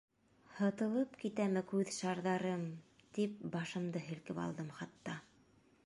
[0.59, 2.65] Һытылып китәме күҙ шарҙарым,
[3.19, 5.21] тип башымды һелкеп алдым хатта.